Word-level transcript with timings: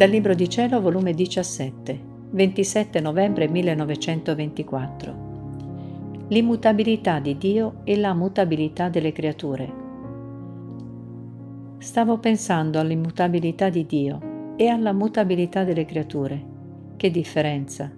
Dal 0.00 0.08
Libro 0.08 0.32
di 0.32 0.48
Cielo, 0.48 0.80
volume 0.80 1.12
17, 1.12 2.00
27 2.30 3.00
novembre 3.00 3.48
1924. 3.48 6.24
L'immutabilità 6.28 7.20
di 7.20 7.36
Dio 7.36 7.82
e 7.84 7.98
la 7.98 8.14
mutabilità 8.14 8.88
delle 8.88 9.12
creature. 9.12 9.72
Stavo 11.76 12.16
pensando 12.16 12.78
all'immutabilità 12.78 13.68
di 13.68 13.84
Dio 13.84 14.54
e 14.56 14.68
alla 14.68 14.94
mutabilità 14.94 15.64
delle 15.64 15.84
creature. 15.84 16.44
Che 16.96 17.10
differenza! 17.10 17.92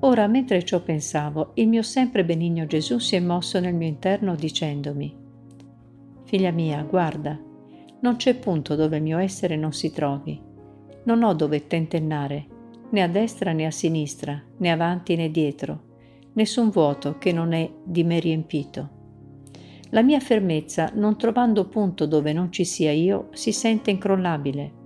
Ora, 0.00 0.26
mentre 0.26 0.62
ciò 0.62 0.82
pensavo, 0.82 1.52
il 1.54 1.68
mio 1.68 1.80
sempre 1.80 2.22
benigno 2.22 2.66
Gesù 2.66 2.98
si 2.98 3.16
è 3.16 3.20
mosso 3.20 3.58
nel 3.60 3.74
mio 3.74 3.88
interno 3.88 4.34
dicendomi, 4.34 5.16
Figlia 6.24 6.50
mia, 6.50 6.82
guarda, 6.82 7.40
non 8.00 8.16
c'è 8.16 8.34
punto 8.34 8.74
dove 8.74 8.98
il 8.98 9.02
mio 9.02 9.16
essere 9.16 9.56
non 9.56 9.72
si 9.72 9.90
trovi 9.90 10.48
non 11.04 11.22
ho 11.22 11.32
dove 11.32 11.66
tentennare, 11.66 12.46
né 12.90 13.02
a 13.02 13.08
destra 13.08 13.52
né 13.52 13.66
a 13.66 13.70
sinistra, 13.70 14.42
né 14.58 14.70
avanti 14.70 15.16
né 15.16 15.30
dietro, 15.30 15.82
nessun 16.34 16.70
vuoto 16.70 17.18
che 17.18 17.32
non 17.32 17.52
è 17.52 17.70
di 17.82 18.04
me 18.04 18.18
riempito. 18.18 18.98
La 19.90 20.02
mia 20.02 20.20
fermezza, 20.20 20.90
non 20.94 21.16
trovando 21.16 21.66
punto 21.66 22.06
dove 22.06 22.32
non 22.32 22.52
ci 22.52 22.64
sia 22.64 22.92
io, 22.92 23.28
si 23.32 23.52
sente 23.52 23.90
incrollabile, 23.90 24.78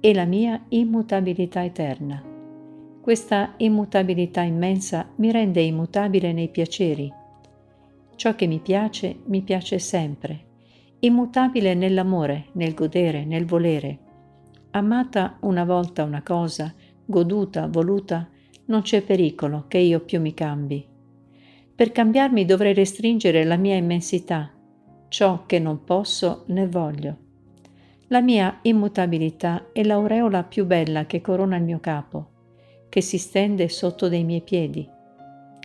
e 0.00 0.14
la 0.14 0.24
mia 0.24 0.64
immutabilità 0.68 1.64
eterna. 1.64 2.22
Questa 3.00 3.54
immutabilità 3.56 4.42
immensa 4.42 5.08
mi 5.16 5.32
rende 5.32 5.60
immutabile 5.60 6.32
nei 6.32 6.50
piaceri. 6.50 7.12
Ciò 8.14 8.34
che 8.34 8.46
mi 8.46 8.60
piace, 8.60 9.16
mi 9.24 9.42
piace 9.42 9.78
sempre, 9.78 10.46
immutabile 11.00 11.74
nell'amore, 11.74 12.46
nel 12.52 12.74
godere, 12.74 13.24
nel 13.24 13.46
volere 13.46 14.06
Amata 14.70 15.38
una 15.40 15.64
volta 15.64 16.04
una 16.04 16.22
cosa, 16.22 16.74
goduta, 17.04 17.66
voluta, 17.68 18.28
non 18.66 18.82
c'è 18.82 19.02
pericolo 19.02 19.64
che 19.66 19.78
io 19.78 20.00
più 20.00 20.20
mi 20.20 20.34
cambi. 20.34 20.86
Per 21.74 21.90
cambiarmi 21.90 22.44
dovrei 22.44 22.74
restringere 22.74 23.44
la 23.44 23.56
mia 23.56 23.76
immensità, 23.76 24.52
ciò 25.08 25.46
che 25.46 25.58
non 25.58 25.84
posso 25.84 26.44
né 26.48 26.68
voglio. 26.68 27.16
La 28.08 28.20
mia 28.20 28.58
immutabilità 28.62 29.68
è 29.72 29.82
l'aureola 29.82 30.42
più 30.42 30.66
bella 30.66 31.06
che 31.06 31.22
corona 31.22 31.56
il 31.56 31.64
mio 31.64 31.80
capo, 31.80 32.30
che 32.90 33.00
si 33.00 33.16
stende 33.16 33.68
sotto 33.68 34.08
dei 34.08 34.24
miei 34.24 34.42
piedi, 34.42 34.86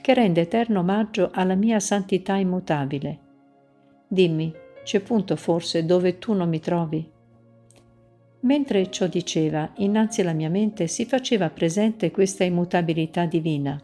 che 0.02 0.14
rende 0.14 0.42
eterno 0.42 0.80
omaggio 0.80 1.30
alla 1.34 1.56
mia 1.56 1.80
santità 1.82 2.36
immutabile. 2.36 3.20
Dimmi, 4.08 4.54
c'è 4.84 5.02
punto 5.02 5.36
forse 5.36 5.86
dove 5.86 6.20
tu 6.20 6.34
non 6.34 6.48
mi 6.48 6.60
trovi? 6.60 7.13
Mentre 8.44 8.92
ciò 8.92 9.08
diceva, 9.08 9.72
innanzi 9.78 10.20
alla 10.20 10.34
mia 10.34 10.50
mente 10.50 10.88
si 10.88 11.06
faceva 11.06 11.50
presente 11.50 12.12
questa 12.12 12.44
immutabilità 12.44 13.26
divina. 13.26 13.82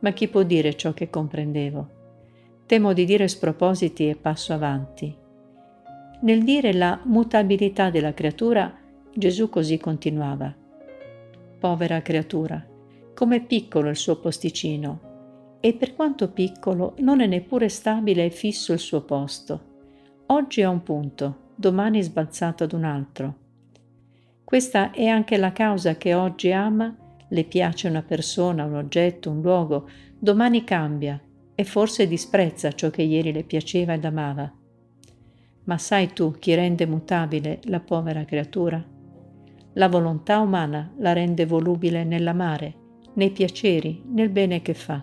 Ma 0.00 0.10
chi 0.10 0.28
può 0.28 0.42
dire 0.42 0.76
ciò 0.76 0.92
che 0.92 1.08
comprendevo? 1.08 2.00
Temo 2.66 2.92
di 2.92 3.06
dire 3.06 3.28
spropositi 3.28 4.08
e 4.10 4.16
passo 4.16 4.52
avanti. 4.52 5.16
Nel 6.20 6.44
dire 6.44 6.74
la 6.74 7.00
mutabilità 7.04 7.88
della 7.88 8.12
creatura, 8.12 8.76
Gesù 9.14 9.48
così 9.48 9.78
continuava. 9.78 10.54
Povera 11.58 12.02
creatura, 12.02 12.62
com'è 13.14 13.42
piccolo 13.42 13.88
il 13.88 13.96
suo 13.96 14.16
posticino, 14.16 15.56
e 15.60 15.72
per 15.72 15.94
quanto 15.94 16.30
piccolo 16.30 16.94
non 16.98 17.20
è 17.20 17.26
neppure 17.26 17.70
stabile 17.70 18.26
e 18.26 18.30
fisso 18.30 18.74
il 18.74 18.78
suo 18.78 19.00
posto. 19.02 19.70
Oggi 20.26 20.60
è 20.60 20.66
un 20.66 20.82
punto, 20.82 21.36
domani 21.54 22.02
sbalzato 22.02 22.64
ad 22.64 22.72
un 22.72 22.84
altro 22.84 23.40
questa 24.52 24.90
è 24.90 25.06
anche 25.06 25.38
la 25.38 25.50
causa 25.50 25.96
che 25.96 26.12
oggi 26.12 26.52
ama, 26.52 26.94
le 27.26 27.44
piace 27.44 27.88
una 27.88 28.02
persona, 28.02 28.66
un 28.66 28.74
oggetto, 28.74 29.30
un 29.30 29.40
luogo, 29.40 29.88
domani 30.18 30.62
cambia 30.62 31.18
e 31.54 31.64
forse 31.64 32.06
disprezza 32.06 32.70
ciò 32.72 32.90
che 32.90 33.00
ieri 33.00 33.32
le 33.32 33.44
piaceva 33.44 33.94
ed 33.94 34.04
amava. 34.04 34.52
Ma 35.64 35.78
sai 35.78 36.12
tu 36.12 36.32
chi 36.38 36.54
rende 36.54 36.84
mutabile 36.84 37.60
la 37.62 37.80
povera 37.80 38.26
creatura? 38.26 38.84
La 39.72 39.88
volontà 39.88 40.40
umana 40.40 40.92
la 40.98 41.14
rende 41.14 41.46
volubile 41.46 42.04
nell'amare, 42.04 42.74
nei 43.14 43.30
piaceri, 43.30 44.02
nel 44.06 44.28
bene 44.28 44.60
che 44.60 44.74
fa. 44.74 45.02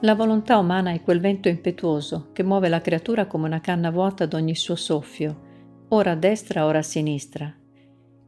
La 0.00 0.14
volontà 0.16 0.58
umana 0.58 0.90
è 0.90 1.02
quel 1.02 1.20
vento 1.20 1.48
impetuoso 1.48 2.30
che 2.32 2.42
muove 2.42 2.68
la 2.68 2.80
creatura 2.80 3.26
come 3.26 3.46
una 3.46 3.60
canna 3.60 3.92
vuota 3.92 4.24
ad 4.24 4.34
ogni 4.34 4.56
suo 4.56 4.74
soffio 4.74 5.46
ora 5.92 6.12
a 6.12 6.16
destra, 6.16 6.66
ora 6.66 6.78
a 6.78 6.82
sinistra. 6.82 7.52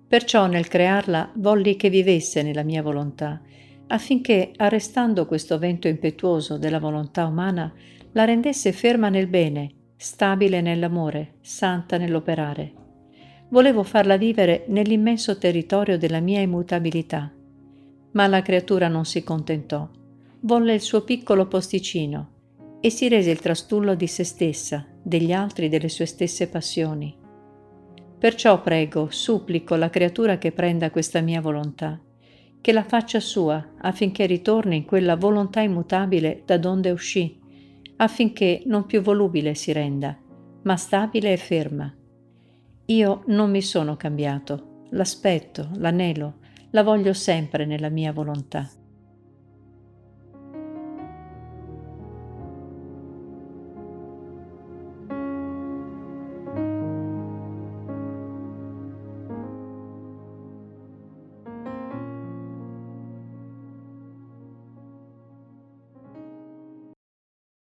Perciò 0.07 0.47
nel 0.47 0.69
crearla 0.69 1.33
volli 1.37 1.77
che 1.77 1.91
vivesse 1.91 2.43
nella 2.43 2.63
mia 2.63 2.83
volontà, 2.83 3.41
affinché, 3.89 4.53
arrestando 4.57 5.27
questo 5.27 5.59
vento 5.59 5.89
impetuoso 5.89 6.59
della 6.59 6.79
volontà 6.79 7.27
umana, 7.27 7.73
la 8.13 8.25
rendesse 8.25 8.73
ferma 8.73 9.09
nel 9.09 9.27
bene, 9.27 9.71
stabile 9.97 10.61
nell'amore, 10.61 11.37
santa 11.41 11.97
nell'operare. 11.97 12.73
Volevo 13.49 13.83
farla 13.83 14.17
vivere 14.17 14.65
nell'immenso 14.69 15.39
territorio 15.39 15.99
della 15.99 16.21
mia 16.21 16.41
immutabilità. 16.41 17.33
Ma 18.13 18.27
la 18.27 18.43
creatura 18.43 18.89
non 18.89 19.05
si 19.05 19.23
contentò. 19.23 19.89
Volle 20.41 20.75
il 20.75 20.81
suo 20.81 21.05
piccolo 21.05 21.47
posticino 21.47 22.31
e 22.81 22.91
si 22.91 23.09
rese 23.09 23.31
il 23.31 23.41
trastullo 23.41 23.95
di 23.95 24.07
se 24.07 24.25
stessa, 24.25 24.87
degli 25.03 25.33
altri 25.33 25.69
delle 25.69 25.89
sue 25.89 26.07
stesse 26.07 26.49
passioni. 26.49 27.21
Perciò 28.23 28.63
prego, 28.63 29.09
supplico 29.11 29.75
la 29.75 29.91
creatura 29.91 30.39
che 30.39 30.53
prenda 30.53 30.93
questa 30.93 31.21
mia 31.21 31.41
volontà, 31.41 32.01
che 32.61 32.71
la 32.71 32.85
faccia 32.85 33.19
sua 33.19 33.73
affinché 33.79 34.27
ritorni 34.27 34.77
in 34.77 34.85
quella 34.85 35.17
volontà 35.17 35.59
immutabile 35.59 36.45
da 36.47 36.57
donde 36.57 36.93
uscì, 36.93 37.37
affinché 37.97 38.63
non 38.67 38.87
più 38.87 39.01
volubile 39.01 39.57
si 39.57 39.73
renda, 39.73 40.17
ma 40.63 40.77
stabile 40.77 41.33
e 41.33 41.37
ferma. 41.37 41.93
Io 42.87 43.25
non 43.27 43.51
mi 43.51 43.61
sono 43.61 43.97
cambiato, 43.97 44.85
l'aspetto, 44.91 45.71
l'anelo, 45.79 46.37
la 46.71 46.85
voglio 46.85 47.15
sempre 47.15 47.67
nella 47.67 47.89
mia 47.89 48.13
volontà. 48.13 48.71